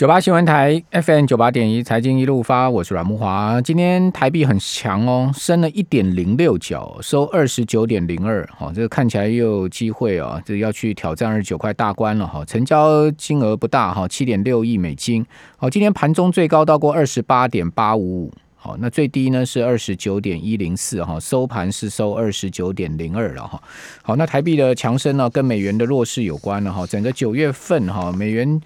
[0.00, 3.60] 九八新闻台 FM 九八点一财经一路发，我是阮木华。
[3.60, 8.48] 今天台币很强哦，升了一点零六角，收二十九点零二。
[8.56, 12.42] 好，这个看起来又有机会哦，这要去挑战二十九块大关了哈。
[12.46, 15.22] 成交金额不大哈，七点六亿美金。
[15.58, 18.32] 好，今天盘中最高到过二十八点八五五。
[18.56, 23.62] 好，那最低呢是二十九点一零四哈，收盘是收二十九点零二了哈。
[24.00, 26.86] 好，那台币的强升呢，跟美元的弱势有关了哈。
[26.86, 28.58] 整个九月份哈，美元。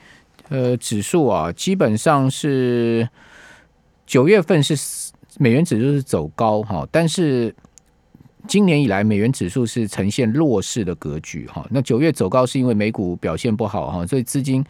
[0.50, 3.08] 呃，指数啊，基本上是
[4.06, 4.74] 九月份是
[5.38, 7.52] 美元指数是走高哈，但是
[8.46, 11.66] 今年以来美元指数是呈现弱势的格局哈。
[11.70, 14.62] 那九月走高是因为美股表现不好哈，所以资金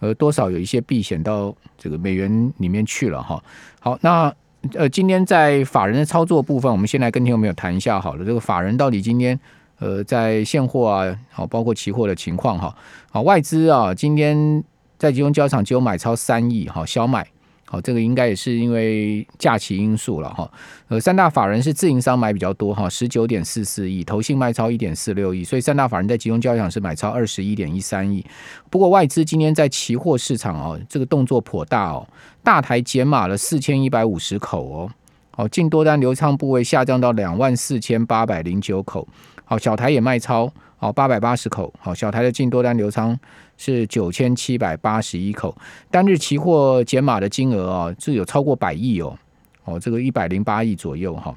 [0.00, 3.42] 呃多少有一些避险到这个美元里面去了哈。
[3.80, 4.32] 好，那
[4.74, 9.40] 呃今天在法人的操作部分，我们先来跟听众朋友谈一下好了，这个法人到底今天
[9.78, 12.76] 呃在现货啊，好包括期货的情况哈。
[13.10, 14.62] 好，外资啊今天。
[15.02, 17.26] 在集中交场只有买超三亿，哈，小买，
[17.64, 20.48] 好，这个应该也是因为假期因素了，哈。
[20.86, 28.24] 呃，三大法人是自营商买比较多，哈，十九点四四亿，投信卖超一点四六亿，所以三大法人在集中交易场是买超二十一点一三亿。
[28.70, 32.06] 不过外资今天在期货市场哦，这个动作颇大哦，
[32.44, 34.90] 大台减码了四千一百五十口哦，
[35.32, 39.08] 好，净多单流仓部位下降到两万四千八百零九口，
[39.44, 40.52] 好，小台也卖超。
[40.82, 41.72] 好，八百八十口。
[41.78, 43.16] 好，小台的净多单流仓
[43.56, 45.56] 是九千七百八十一口，
[45.92, 49.16] 单日期货减码的金额啊，是有超过百亿哦。
[49.62, 51.32] 哦，这个一百零八亿左右哈，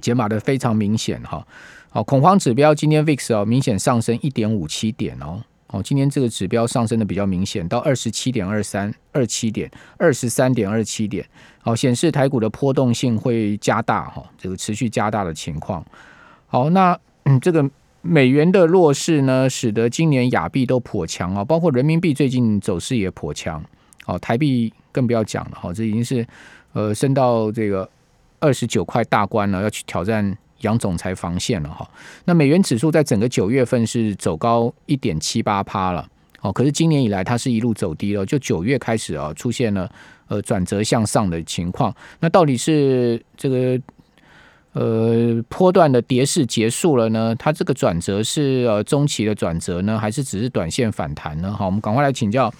[0.00, 1.44] 减码的非常明显哈。
[1.90, 5.42] 好，恐慌指标今天 VIX 哦明显上升一点五七点哦。
[5.66, 9.68] 哦，今天这个指标上升的比较明显，到二十七点二三二七点
[9.98, 11.26] 二十三点二七点。
[11.58, 15.84] 好，显示台股的波动性会加大哈，这个持续加大的情况。
[16.46, 17.68] 好，那嗯这个。
[18.02, 23.64] 美元的弱势呢，使得今年亚币都颇强啊，包括人民币最近走势也颇强。
[24.06, 26.26] 哦，台币更不要讲了，哈，这已经是
[26.72, 27.88] 呃升到这个
[28.40, 31.88] 二十九块大关了，要去挑战杨总裁防线了哈。
[32.24, 36.04] 那美元指数在整个九月份是走高一点七八趴了，
[36.40, 39.88] 哦，可是今年以来它是一路走低了，就九月开始啊出现了
[40.26, 41.94] 呃转折向上的情况。
[42.18, 43.80] 那到底是这个？
[44.74, 47.34] 呃，波段的跌势结束了呢？
[47.38, 51.52] 它这个转折是呃中期的转折呢，还是只是短线反弹呢？
[51.52, 52.50] 好，我们赶快来请教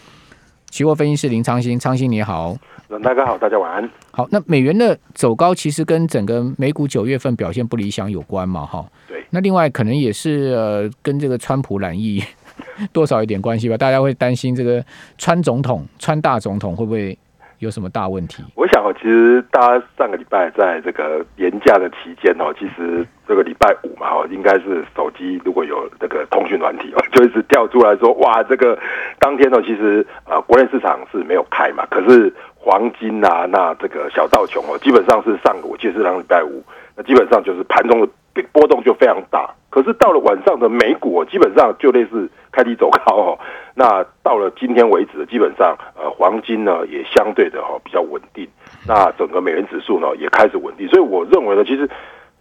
[0.68, 2.54] 期货分析师林昌兴，昌兴你好，
[3.02, 3.88] 大家好，大家晚安。
[4.10, 8.66] 好，那美元的走高其实跟整个美股九月份表现不理想有关嘛？
[8.66, 9.24] 哈，对。
[9.30, 12.22] 那另外可能也是呃跟这个川普染疫
[12.92, 13.78] 多少有点关系吧？
[13.78, 14.84] 大家会担心这个
[15.16, 17.18] 川总统、川大总统会不会？
[17.62, 18.42] 有什么大问题？
[18.56, 28.76] 我想哦，其实大家上个礼拜在这个年假的期间哦，其实这个礼拜五嘛哦，应该是手机如果有这个通讯软体哦， 就一直跳出来说哇，这个
[29.20, 36.64] 当天呢，其实啊，国内市场是没有开嘛，可是黄金啊，那这个小道琼哦，基本上是上个我记得是上礼拜五，
[36.96, 38.08] 那基本上就是盘中的
[38.50, 39.48] 波动就非常大。
[39.70, 43.38] 可是到了晚上的美股，基本上就类似开低走高哦。
[43.74, 48.46] 那到了今天为止，基本上呃黄金呢也相对的哈比较稳定。
[48.86, 50.86] 那整个美元指数呢也开始稳定。
[50.88, 51.88] 所以我认为呢，其实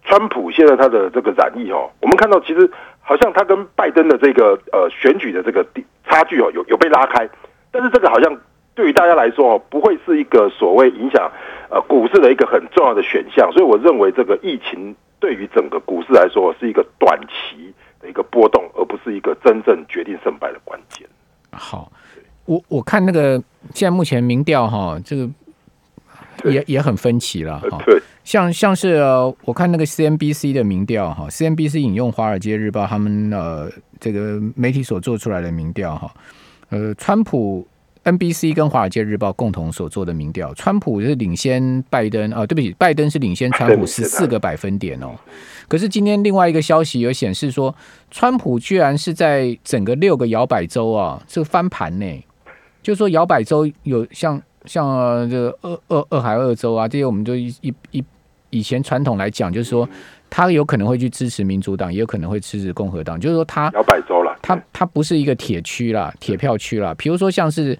[0.04, 5.66] 川普现在他的这个染疫哦，我们看到其实好像他跟拜登的这个呃选举的这个
[6.04, 7.28] 差距哦有有被拉开。
[7.70, 8.38] 但是这个好像
[8.74, 11.30] 对于大家来说哦，不会是一个所谓影响
[11.70, 13.50] 呃股市的一个很重要的选项。
[13.52, 14.94] 所以我认为这个疫情。
[15.22, 21.08] 对于整个股市来说，是一个短期的一个波动，而不是一个真正决定胜败的关键。
[21.52, 21.90] 好，
[22.44, 23.42] 我我看那个
[23.72, 25.26] 现在目前民调哈，这个
[26.50, 27.82] 也也很分歧了哈。
[27.86, 29.00] 对，像像是
[29.44, 33.70] 我看那个 CNBC 的民调哈，CNBC 引用《华尔街日报》他们呃
[34.00, 36.12] 这个媒体所做出来的民调哈，
[36.70, 37.66] 呃，川普。
[38.04, 45.10] NBC 跟《华尔街日报》共同所做的民调，川普是领先拜登啊，对不起，拜登是领先川普十四个百分点哦。
[45.68, 47.72] 可是今天另外一个消息有显示说，
[48.10, 52.24] 川普居然是在整个六个摇摆州啊，是翻盘呢。
[52.82, 58.04] 就说摇摆州有像像这个二二二海二州啊，这些我们就一一一
[58.50, 59.88] 以前传统来讲，就是说
[60.34, 64.34] 他有可能会去支持民主党，也有可能会支持共和党，就是说他摇摆州了。
[64.40, 66.94] 他他不是一个铁区啦，铁票区啦。
[66.96, 67.78] 比如说像是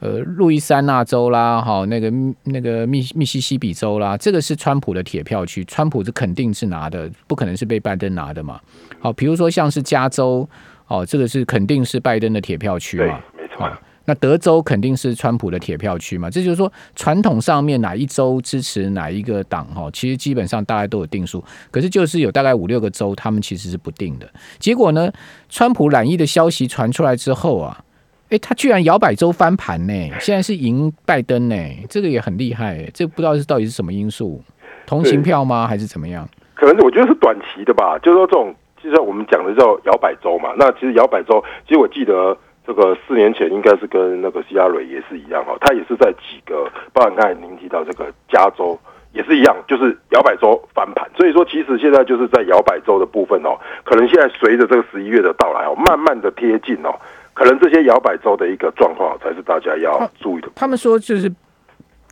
[0.00, 2.12] 呃路易斯安那州啦，哈那个
[2.42, 8.60] 那个密密西西比州啦，这个是川普的铁票区，川普是肯定是拿的，不可能是被拜登拿的嘛。
[8.98, 10.48] 好，比如说像是加州，
[10.88, 13.70] 哦，这个是肯定是拜登的铁票区嘛，没错。
[14.04, 16.28] 那德州肯定是川普的铁票区嘛？
[16.28, 21.42] 这就是说，传统上面哪一州支持哪一个党哈，其实基本上大家都有定数。
[21.70, 24.28] 可是就是有大概五六个州，他们其实是不定的。
[24.58, 25.12] 结果呢，
[25.48, 27.84] 川普染疫的消息传出来之后啊，
[28.30, 31.56] 哎，他居然摇摆州翻盘呢，现在是赢拜登呢，
[31.88, 32.88] 这个也很厉害。
[32.92, 34.42] 这不知道是到底是什么因素，
[34.86, 36.28] 同情票吗，还是怎么样？
[36.54, 40.50] 可能我觉得是短期的吧，就是说这种，就像我们讲的叫摇摆州嘛。
[40.56, 42.36] 那其实摇摆州，其实我记得
[42.66, 48.78] 这个四年前应该是跟那个希拉蕊也是一样哈，他也是在几个，包含刚才您提到这个加州
[49.12, 51.08] 也是一样，就是摇摆州翻盘。
[51.16, 56.94] 所以说，其实现在就是在摇摆州的部分哦，可能现在随着这个十一月的到来哦，慢慢的贴近哦，
[57.34, 60.48] 可能这些摇摆州的一个状况才是大家要注意的。
[60.54, 61.32] 他们说就是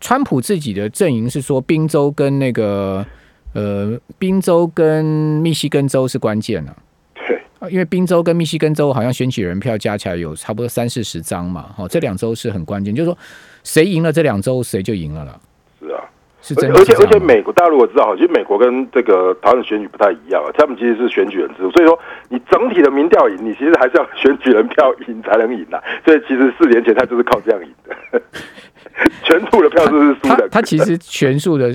[0.00, 3.05] 川普自己的阵营是说宾州跟那个。
[3.53, 6.76] 呃，宾州跟密西根州是关键了，对，
[7.68, 13.18] 因为宾州跟密西根州好像选举人票加起来有差不多三四十张嘛，哦，这两周是很关键，就是说
[13.64, 15.40] 谁赢了这两周，谁就赢了了。
[16.42, 21.98] 是而且而且美国大家如果知道，其实美国跟这个台湾的选举不太一样啊，他们其实是选举人制度，所以说
[22.28, 28.22] 你整体的民调赢，你其实还是要选举人票赢才能赢的， 所以其实四年前他就是靠这样赢的，
[29.25, 31.75] 全部的票数是输的，他 其实全数的。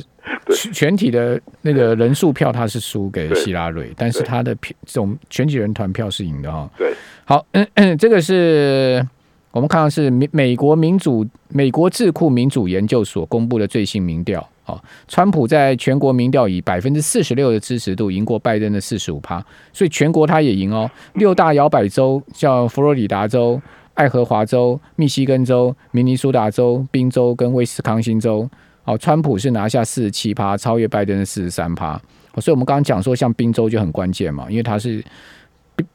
[0.73, 6.67] 全体的那个人数票他是输给希拉蕊，但是他的票总选举人团票是赢的哈。
[6.75, 6.91] 对，
[7.25, 9.05] 好，嗯嗯，这个是
[9.51, 20.89] 我们看到是美美国民主美国智库民主研究所公布的最新民调啊，川普在全国民调以百分之四十六的支持度赢过拜登的四十五趴，所以全国他也赢哦。
[21.13, 23.61] 六大摇摆州像佛罗里达州、
[23.93, 28.49] 爱荷华州、密西根州、明尼苏达州、宾州跟威斯康星州。
[28.83, 31.99] 好，川普是拿下四十七趴，超越拜登的四十三趴。
[32.41, 35.03] 所以，我们刚刚讲说，像宾州就很关键嘛，因为它是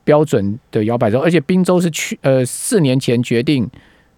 [0.04, 3.68] 标准的摇摆州，而且宾州是去呃四年前决定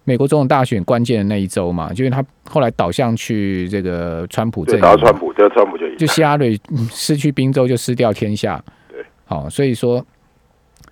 [0.03, 6.59] 美国总统大选关键的那一周嘛，就因为他后来倒向去这个川普这，打川普，这川普就赢，就希拉里
[6.91, 8.63] 失去宾州就失掉天下。
[8.89, 10.05] 对，好，所以说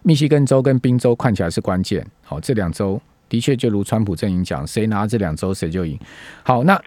[0.03, 2.05] 密西根州跟宾州看起来是关键。
[2.23, 3.01] 好，这两州。
[3.27, 5.97] 的确，就如川普阵营讲，谁拿这两周谁就赢。
[6.43, 6.77] 好，那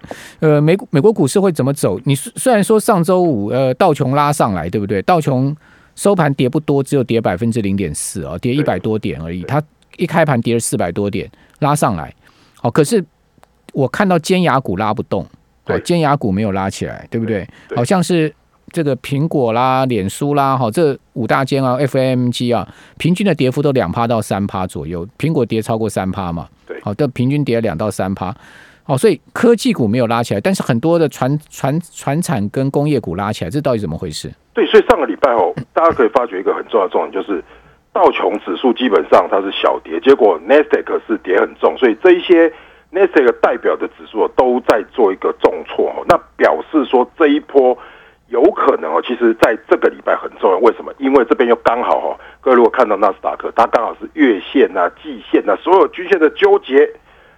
[0.40, 1.98] 呃，美美国股市会怎么走？
[2.04, 5.00] 你虽然说上周五呃道琼拉上来，对不对？
[5.00, 5.56] 道琼
[5.96, 9.42] 收盘跌不多，只有跌百分之零点四啊，跌一百多点而已。
[9.44, 9.62] 它
[9.96, 11.30] 一开盘跌了四百多点，
[11.60, 12.12] 拉上来。
[12.60, 13.04] 好，可是
[13.72, 15.26] 我看到尖牙股拉不动，
[15.64, 17.46] 对，尖牙股没有拉起来，对不对？
[17.76, 18.34] 好像是。
[18.72, 22.66] 这个苹果啦、脸书啦，哈，这五大间啊，FMG 啊，
[22.98, 25.06] 平均的跌幅都两趴到三趴左右。
[25.16, 26.48] 苹果跌超过三趴嘛？
[26.66, 28.34] 对，好的，平均跌两到三趴。
[28.82, 34.32] 好，所以科技股没有拉起来，但是很多的船船船产跟工业股拉起来，这到底怎么回事？
[34.54, 37.44] 对，所以上个礼拜哦，大家可以发觉一个很重要的重点，就是
[37.94, 42.52] 道琼指数基本上它是小跌，结果 n e s t a q 是跌很重，所以这一些
[42.90, 47.78] n e s t a q 代表的指数都在做一个重挫，那表示说这一波。
[48.28, 50.90] 有可能哦，其实在这个礼拜很重要，为什么？
[50.98, 56.90] 因为这边又刚好哈，各位如果看到纳斯达克，它刚好是月线呐、季线呐，所有均线的纠结。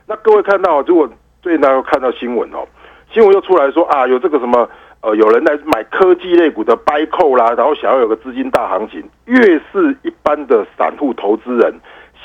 [0.07, 1.07] 那各位看到，如果
[1.43, 2.65] 最近大家看到新闻哦，
[3.13, 4.67] 新闻又出来说啊，有这个什么
[5.03, 9.41] 呃，有人来买科技类股的 buy call 啦，然后想要有个资金大行情，越
[9.73, 11.75] 是一般的散户投资人。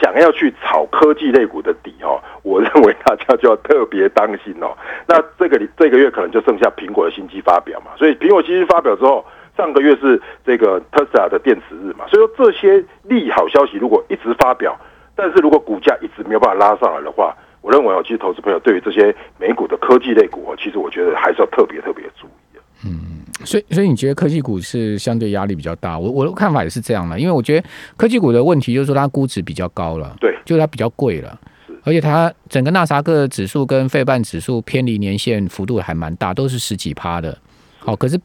[0.02, 4.76] 想要去炒科技类股的底哦，我认为大家就要特别当心哦。
[5.06, 9.24] 那这个这个月可能就剩下苹果的新机发表嘛，所以苹果新机发表之后，
[9.56, 14.76] 上个月是这个特斯拉的电池日嘛，所以说这些利好消息如果一直发表，
[15.16, 22.51] 但是如果股价一直没有办法拉上来的话，我认为哦，其实投资朋友对于这些美股的科技类股，其实我觉得还是要特别特别注意。
[22.86, 23.22] 嗯。
[23.44, 25.98] 所以，所以你觉得科技股是相对压力比较大？
[25.98, 31.40] 我我的看法也是这样的，因为我觉得科技股的问题就是说它估值比较高了，对，就是它比较贵了，
[31.84, 37.36] 而且它整个纳萨克指数跟费半指数偏离年限幅度还蛮大，都是十几趴的。
[37.80, 38.20] 好，可是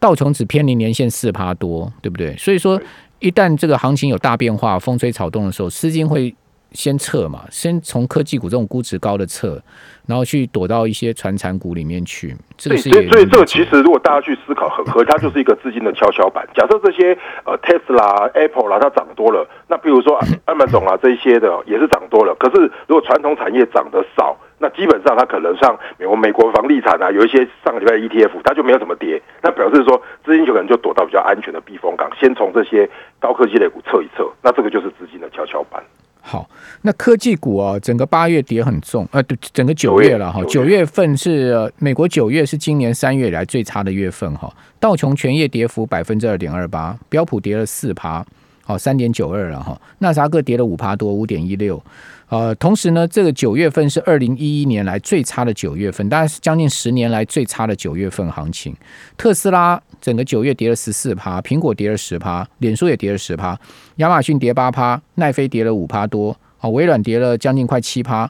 [0.00, 2.34] 道琼只偏离年限四趴多，对不对？
[2.38, 2.80] 所以说，
[3.18, 6.34] 一旦这个行情有大变化、风吹草动的时候，资金会。
[6.74, 9.58] 先撤嘛，先从科技股这种估值高的撤，
[10.06, 12.36] 然后去躲到一些传产股里面去。
[12.58, 16.46] 这个是所以所以这个其实如果大家去思考，很合，它就是一个资金的跷跷板。
[16.54, 22.34] 假设这些呃 Tesla、Apple 啦，它涨多了，那比如说 Amazon 啊这一些的也是涨多了。
[22.34, 32.88] 可是如果传统产业涨得少，那基本上它可能像美国美国房地产啊，有一些上个礼拜 ETF 它就没有怎么跌，那表示说资金就可能就躲到比较安全的避风港，先从这些
[33.20, 34.28] 高科技类股撤一撤。
[34.42, 35.82] 那这个就是资金的跷跷板。
[36.26, 36.48] 好，
[36.80, 40.82] 那科技股啊，整个八月跌很重，呃，对，整个九月了哈，九月。
[40.86, 48.24] 份是美国九月是今年三月以来最差的月份哈，道琼全业跌幅百分之二点二八，标普跌了四趴，
[48.64, 51.82] 好三点九二了哈，纳斯达克跌了五趴多，五点一六。
[52.30, 58.74] 呃，同时呢，这个九月份是二零一一年来最差的九月份，大概是将近十年来最差的九月份行情。
[59.16, 63.56] 特斯拉整个九月跌了十四趴，苹果跌了十趴，脸书也跌了十趴，
[63.96, 66.34] 亚马逊跌八趴，奈飞跌了五趴多。
[66.60, 68.28] 哦，微软跌了将近快七趴。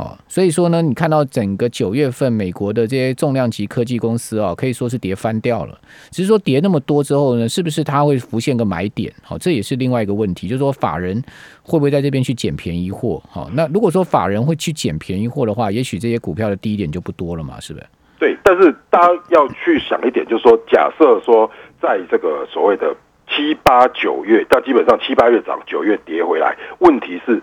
[0.00, 5.78] 哦，所以说呢，你看到整个九月份美国的这些重量级科技公司啊，可以说是跌翻掉了。
[6.10, 9.12] 只是说跌那么多之后呢，是不是它会浮现个买点？
[9.22, 11.22] 好，这也是另外一个问题，就是说法人
[11.62, 13.22] 会不会在这边去捡便宜货？
[13.28, 17.86] 好，那如果说法人会去捡便宜货的话，也许这些股票的低点就不多了嘛，是不是？
[18.18, 21.50] 对，但是大家要去想一点，就是说，假设说
[21.82, 22.96] 在这个所谓的
[23.28, 27.42] 七八九月，但基本上七八月涨，九月跌回来，问题是。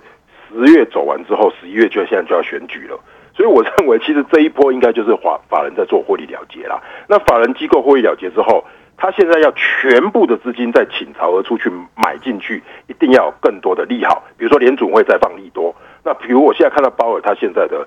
[0.50, 3.00] 十月走完之后，十一月就现在就要选举了，
[3.36, 6.82] 所以我认为 其实这一波应该就是法法人在做获利了结啦。
[7.08, 8.64] 那法人机构获利了结之后，
[8.98, 15.76] 他现在要全部的资金再倾巢而出去买进去，一定要有更多的利好，比如说联总会再放利多。
[16.04, 17.86] 那比如我现在看到鲍尔他现在的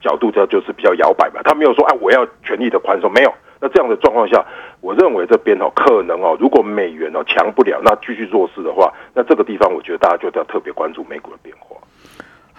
[0.00, 3.32] 角度，这就是比较摇摆嘛，他没有说哎我要全力的宽松，没有。
[3.62, 4.42] 那这样的状况下，
[4.80, 11.76] 我认为这边哦可能哦，如果美元哦强不了，那继续弱势的话，那这个地方我觉得大家就要特别关注美股的变化。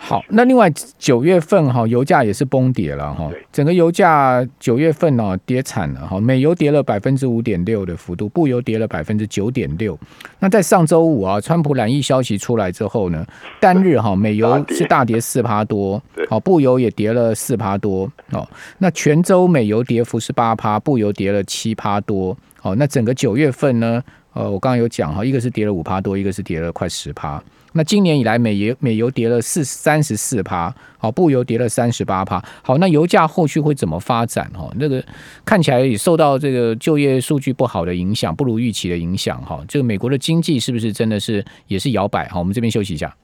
[0.04, 0.68] 好，那另外
[0.98, 9.98] 九月份哈，油价也是崩跌了哈，整个油价九月份呢跌惨了哈，美油跌了百分之五点六的幅度，布油跌了百分之九点六。
[10.40, 13.24] 那在上周五啊，川普染疫消息出来之后呢，
[13.60, 18.46] 单日哈 美油是大跌四趴多，好布油也跌了四趴多哦。
[18.80, 22.36] 那全州美油跌幅是八趴，布油跌了七趴多。
[22.60, 24.02] 好，那整个九月份呢，
[24.34, 27.42] 呃，我刚刚有讲哈，一个是跌了五趴多，一个是跌了快十趴。
[27.74, 32.44] 那今年以来，美油美油跌了四三十四趴，好，布油跌了三十八趴。
[32.62, 34.50] 好，那油价后续会怎么发展？
[34.54, 35.04] 哈，那个
[35.46, 39.42] 看起来也受到这个就业数据不好的影响，不如预期的影响。
[39.42, 42.28] 哈，这个美国的经济是不是真的是也是摇摆？
[42.28, 43.16] 哈，我们这边休息一下。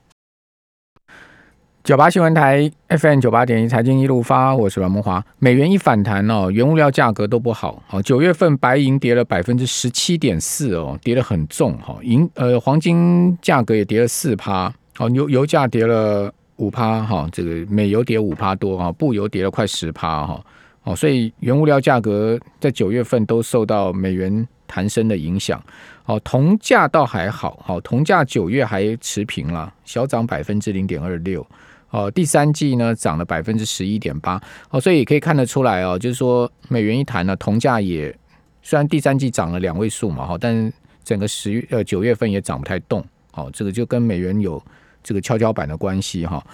[1.88, 5.26] 九八新闻台 FM 九八点一财经一路发，我是阮梦华。
[5.40, 7.82] 美元一反弹哦，原物料价格都不好。
[7.88, 11.98] 好，九月份白银跌了百分之十七点四哦，跌得很重哈。
[12.04, 14.66] 银呃黄金价格也跌了四趴。
[14.98, 20.46] 哦，油油价跌了五趴哈，这个美油跌五趴多哈，布油跌了快十趴哈。
[20.84, 25.64] 哦，所以原物料价格在九月份都受到美元弹升的影响。
[26.04, 31.48] 哦，铜价倒还好，好，铜价九月还持平了，小涨百分之零点二六。
[31.90, 38.14] 哦，第三季呢涨了百分之十一点八，哦，所以也可以看得出来哦，就是说美元一弹呢，铜价也
[38.62, 40.72] 虽然第三季涨了两位数嘛，哈，但
[41.04, 43.04] 整个十月呃九月份也涨不太动，
[43.34, 44.62] 哦，这个就跟美元有
[45.02, 46.46] 这个跷跷板的关系哈。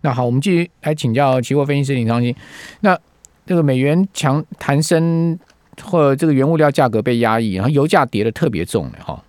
[0.00, 2.34] 那好，我们继续来请教期货分析师林昌鑫，
[2.80, 2.98] 那
[3.46, 5.38] 这个美元强弹升
[5.82, 9.22] 或这个原物料价格被压抑，然后油价跌的特别重的哈。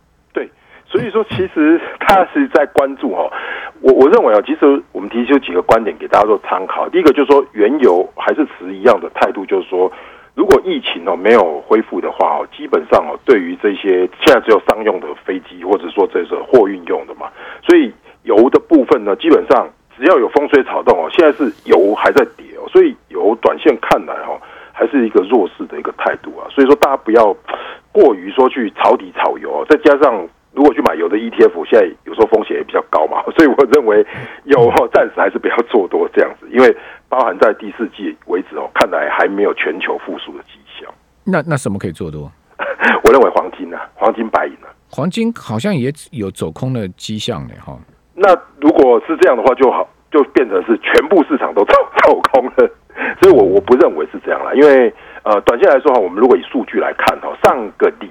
[0.92, 3.32] 所以说其实他是在关注哈。
[3.80, 6.90] 我我认为啊，其实我们提出几个观点给大家做参考。
[6.90, 9.90] 第一个就是说，原油还是持一样的态度，就是说，
[10.36, 17.32] 如果疫情哦没有恢复的话哦，基本上哦，对于这些现在只有商用的飞机，或者说这是货运用的嘛，
[17.64, 17.92] 所以
[18.24, 19.68] 油的部分呢，基本上
[19.98, 24.38] 只要有风吹草动哦，现在是油还在跌哦，所以油短线看来哈，
[24.74, 26.46] 还是一个弱势的一个态度啊。
[26.52, 27.36] 所以说，大家不要
[27.92, 30.28] 过于说去炒底炒油啊，再加上。
[30.54, 34.06] 如果去买油的 ETF，现在有时候风险也比较高嘛， 所以我认为
[34.46, 36.76] 油暂时还是不要做多这样子，因为
[37.08, 40.92] 包含在第四季为止哦，看来还没有全球复苏的迹象。
[41.24, 42.30] 那那什么可以做多？
[43.04, 47.78] 我认为黄金呢，黄金白银呢，黄金好像也有走空的迹象呢，哈。
[48.14, 52.70] 那如果是这样的话，就好就变成是全部市场都走走空了，
[53.22, 54.94] 所以我我不认为是这样啦，因为
[55.24, 58.11] 呃，短线来说哈，我们如果以数据来看哈，上个礼。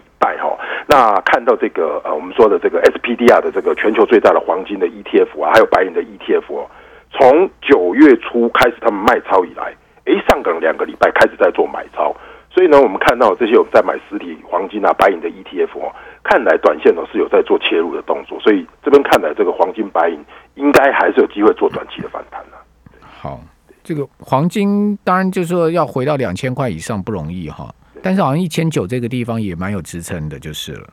[0.90, 6.66] 那看到这个呃，我们说的这个 SPDR 的这个全球最大的黄金的 ETF 啊，还有白银的 ETF 哦，
[7.12, 9.72] 从九月初开始他们卖超以来，
[10.06, 12.12] 哎，上个两个礼拜开始在做买超，
[12.50, 15.94] 所以呢，我们看到这些有在买实体黄金啊、白银的 ETF 哦，
[16.24, 20.18] 看来短线呢是有在做切入的动作，所以这边看来这个黄金、白银
[20.56, 22.58] 应该还是有机会做短期的反弹的。
[23.00, 23.38] 好，
[23.84, 27.72] 这个黄金当然就是说要回到两千块以上不容易哈。
[28.02, 30.90] 但是好像一千九这个地方也蛮有支撑的，就是了。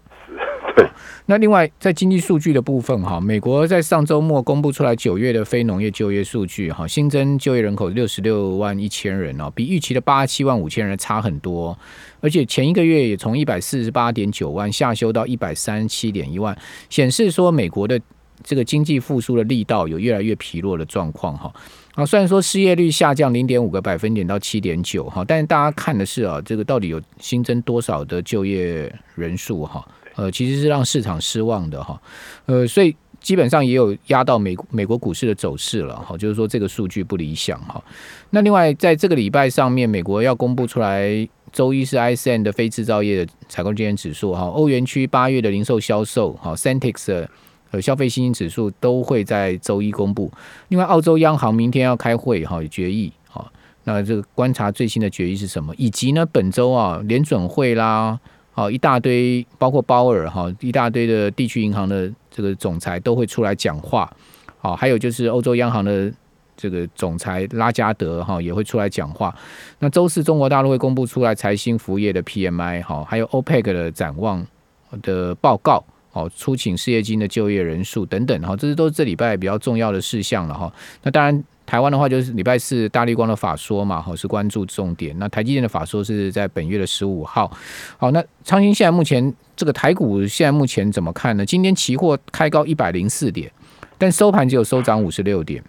[0.76, 0.88] 对。
[1.26, 11.78] 那另外在经济数据的部分哈，美国在上周末公布出来九月的非农业就业数据哈，新增就业人口六十六万一千人哦，比预期的八十七万五千人差很多。
[12.20, 16.58] 而且前一个月也从一百四十八点九万下修到一百三十七点一万，
[16.90, 18.00] 显示说美国的
[18.44, 21.52] 这个经济复苏的力道有越来越疲弱的状况哈。
[21.98, 29.84] 啊，虽然说失业率下降零点五个百分点到七点九哈，但是大家看的是啊，这个到底有新增多少的就业人数哈？
[30.16, 32.00] 呃，其实是让市场失望的哈。
[32.46, 37.84] 呃，所以基本上也有压到美美国股市的走势了哈，就是说这个数据不理想哈。
[38.30, 47.28] 那另外在这个礼拜上面，美国要公布出来，周一是 ISM 的非制造业的采购经验指数哈，欧元区八月的零售销售哈 c e n t i x
[47.72, 50.32] 呃消费信心指数都会在周一公布。
[50.70, 53.46] 另外，澳洲央行明天要开会哈，决议哈。
[53.84, 55.74] 那这个观察最新的决议是什么？
[55.78, 58.20] 以及呢，本周啊联准会啦，
[58.52, 64.12] 好一大堆，包括鲍尔哈，一大堆的地区银行的这个总裁都会出来讲话。
[64.60, 66.12] 好，还有就是欧洲央行的
[66.58, 69.34] 这个总裁拉加德哈也会出来讲话。
[69.80, 74.46] 那周四中国大陆会公布出来财新服务业的 PMI 哈，还有 OPEC 的展望
[75.02, 75.84] 的报告。
[76.18, 80.72] 哦，出请失业金的就业人数等等，哈，这些都是这礼拜比较重要的事项了哈。
[81.04, 85.16] 那当然，台湾的话就是礼拜四大立光的法说嘛，哈，是关注重点。
[85.20, 87.52] 那台积电的法说是在本月的十五号。
[87.98, 91.46] 好，那昌兴现在目前这个台股现在目前怎么看呢？
[91.46, 93.52] 今天期货开高一百零四点，
[93.98, 95.64] 但收盘只有收涨五十六点。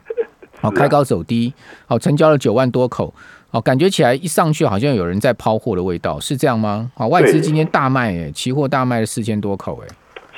[0.61, 1.52] 好，开高走低，
[1.87, 3.14] 好，成交了九万多口。
[3.50, 6.90] 哦，感觉起来一上去好像有人在抛货的味道，是这样吗？
[6.95, 9.88] 好，外资今天大卖，哎，期货大卖了四千多口，哎。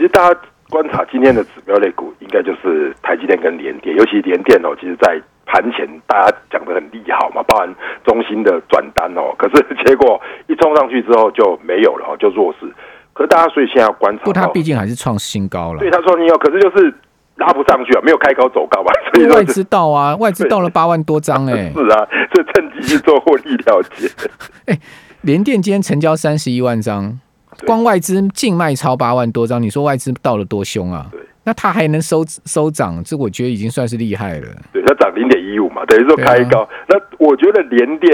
[0.01, 0.41] 其实大家
[0.71, 7.69] 观察今天的指标类股，应该就是台积电跟联电，尤其联电哦，其实在盘前大家讲的很利好嘛，包含
[8.03, 12.67] 中心的转单哦，可是结果一冲上去之后就没有了哦，就弱势。
[13.13, 15.81] 可是大家所以现在要观察，不，它毕竟还是创新高了。
[15.81, 16.95] 对，它创新高，可是就是
[17.37, 18.91] 拉不上去啊，没有开高走高嘛。
[19.13, 21.71] 所以外资到啊，外资到了八万多张哎。
[21.77, 24.09] 是啊，这趁机去做获利了结。
[24.65, 24.79] 哎，
[25.21, 27.21] 联电今天成交三十一万张。
[27.67, 31.07] 光外资净卖超八万多张，你说外资到了多凶啊？
[31.11, 34.47] 对，那它还能收收涨，这我觉得已经算是厉害了。
[34.73, 36.69] 对，它涨零点一五嘛，等于说开高。
[36.89, 38.11] 那我觉得连电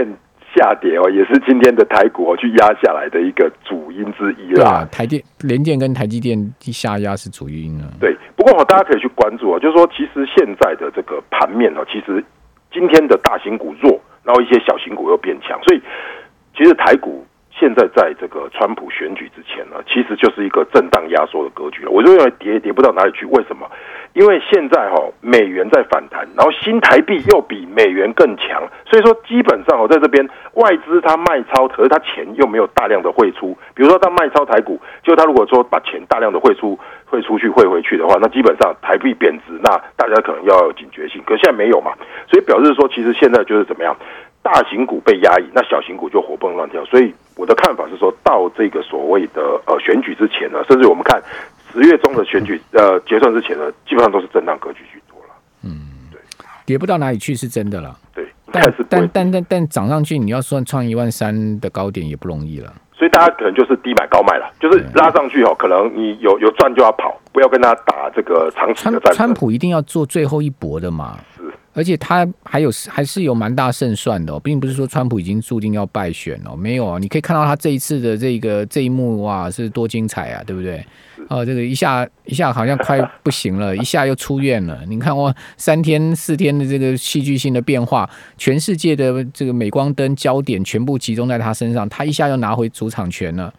[0.55, 4.87] 下跌哦，也是今天的台股哦去压下来的一个主因之一啦。
[4.91, 7.87] 台电、联电跟台积电下压是主因啊。
[8.01, 12.25] 对，不过大家可以去关注啊，就是说，其实现在的这个盘面哦，其实
[12.73, 15.81] 今天的大型股弱，然后一些小型股又变强，所以
[16.57, 17.25] 其实台股。
[17.59, 21.91] 现在在这个川普选举之前呢，其实就是一个震荡压缩的格局了。
[21.91, 23.25] 我就认为跌跌不到哪里去。
[23.27, 23.67] 为什么？
[24.13, 33.57] 因为现在哈美元在反弹，然后新台币又比美元更强，所以说基本上哦在这边外资它卖超，可是它钱又没有大量的汇出。
[33.75, 41.23] 比如说它卖超台股，就它如果说把钱大量的汇出汇出去汇回去的话，那基本上台币贬值，那大家可能要有警觉性。
[41.27, 41.93] 可现在没有嘛，
[42.27, 43.95] 所以表示说其实现在就是怎么样？
[44.47, 46.85] 大型股被压抑，那小型股就活蹦乱跳。
[46.85, 51.21] 所以我的看法是说，到这个所谓的呃选举之前呢，甚至我们看
[51.73, 55.35] 十月中的选举呃结算之前呢，基本上都是震荡格局居多了。
[55.65, 56.21] 嗯，对，
[56.65, 57.99] 跌不到哪里去是真的了。
[58.15, 62.73] 对，但但但但但涨上去，你要算创一万三的高点也不容易了。
[62.97, 69.13] 所以大家可能就是低买高卖了，就是拉上去哦，可能你有有赚就要跑，不要跟他打这个长期的战。
[69.13, 71.19] 川普一定要做最后一搏的嘛。
[71.77, 80.83] 而且他还有还是有蛮大胜算的，并不是说川普已经注定要败选哦，没有啊，你可以看到他这一次的这个这一幕哇，是多精彩啊，对不对？
[81.29, 84.81] 哦，这个一下一下好像快不行了，一下又出院了。
[84.89, 88.09] 你看哇，三天四天的这个戏剧性的变化，
[88.39, 93.53] 全世界的这个镁光灯焦点全部集中在他身上，他一下又拿回主场权了。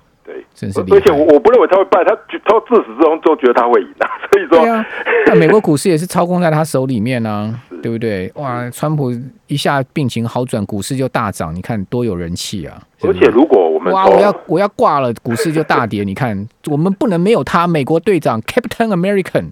[0.53, 4.85] 真是而且我我不认为他会败，他他自始至终都觉得他会赢啊，所以说，
[5.27, 8.31] 那美国股市也是操控在他手里面呢，对不对？
[8.35, 9.11] 哇，川普
[9.47, 12.81] 一下病情好转，股市就大涨，你看多有人气啊！
[13.03, 19.49] 而且如果我们哇，我要我要挂了，股市就大跌，你看我们不能没有他，美国队长 Captain American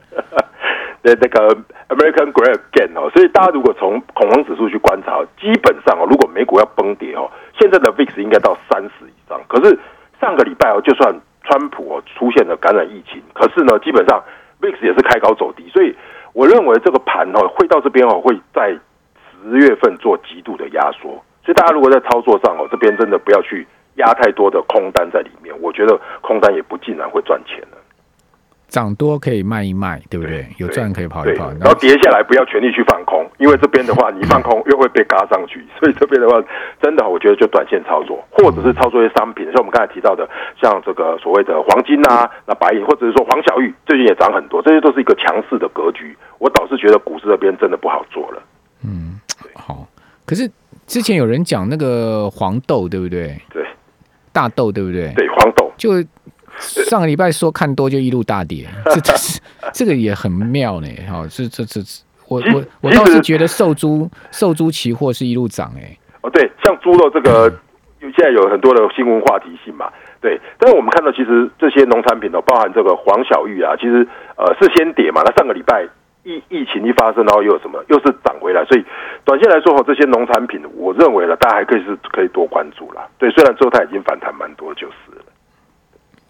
[1.03, 1.55] 的那个
[1.89, 9.77] American Great Again 哦，所以大家如果从恐慌指数去观察，基本上哦，如果美股要崩跌哦，现在的 VIX 应该到三十以上，可是。
[10.21, 14.23] 上个礼拜哦，就算川普哦出现了感染疫情，可是呢，基本上
[14.61, 15.93] VIX 也是开高走低，所以
[16.35, 18.67] 我认为这个盘哦会到这边哦会在
[19.41, 27.77] 十月份做极度的压缩，所以大家如果在操作上哦这边真的不要去压太多的空单在里面，我觉得空单也不尽然会赚钱的。
[28.67, 30.45] 涨多可以卖一卖，对不对？
[30.57, 36.43] 有赚可以跑一跑，然后跌下来不要全力去放空，因为这边的话你放空又会被嘎上去，所以这边的话
[36.81, 40.27] 真的我觉得就短线操作，或者是操作一些商品，像我们刚才提到的，
[40.61, 46.17] 像这个所谓的黄金啊，那白银，或者是说黄小玉最近也涨很多，这些都是一个强势的格局。
[46.39, 48.41] 我倒是觉得股市这边真的不好做了。
[48.83, 49.19] 嗯，
[49.53, 49.87] 好。
[50.25, 50.49] 可是
[50.87, 53.39] 之前有人讲那个黄豆，对不对？
[53.53, 53.63] 对，
[54.33, 55.13] 大豆，对不对？
[55.15, 56.03] 对，黄豆就。
[56.89, 59.39] 上个礼拜说看多就一路大跌， 这这是
[59.73, 60.87] 这个也很妙呢。
[61.07, 61.81] 哈，这这这
[62.27, 65.97] 我我我倒是觉得瘦猪瘦猪期货是一路涨哎。
[66.21, 67.51] 哦，对，像猪肉这个，
[67.99, 69.91] 现在有很多的新闻话题性嘛。
[70.21, 75.21] 对，但是我们看到其实这些农产品哦，包含这个黄小玉啊，其实呃是先跌嘛。
[75.23, 75.87] 那上个礼拜
[76.23, 78.83] 疫疫情一发生，然后又有什么又是涨回来，所以
[79.23, 83.05] 短线来说哈，这些农产品，我认为呢，大家还可以是可以多关注啦。
[83.19, 85.21] 对，虽然之后它已经反弹蛮多，就是了。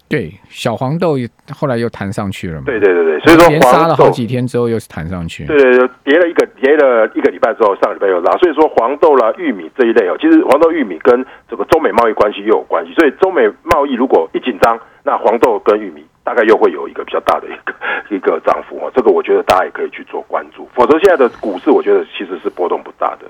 [0.08, 1.16] 对，小黄豆
[1.52, 2.64] 后来又弹上去了嘛。
[2.66, 5.44] 对对对对，所以说连杀了好黄豆几天之后又是弹上去。
[5.46, 17.74] 对对对，跌了一个跌了一个礼拜之后，上礼拜又拉，所以说黄豆啦、玉米这一类哦，其实黄豆、玉米跟这个中美贸易关系又有关系，所以中美贸易如果一紧张，那黄豆跟玉米大概又会有一个比较大的一个
[18.14, 23.26] 一个涨幅哦，这个我觉得大家也可以去做关注，否则现在的股市我觉得其实是波动不大的。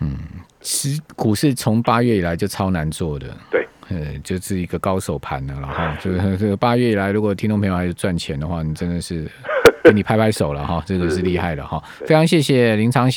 [0.00, 0.16] 嗯
[0.60, 5.96] 其实股市从八月以来就超难做的，对，呃，就是一个高手盘的了哈。
[6.02, 9.30] 这个 这个八月以来，如果听众朋友还是赚钱的话，你真的是
[9.84, 11.82] 给你拍拍手了哈，这个是厉害的哈。
[12.00, 13.14] 非常谢谢林长喜。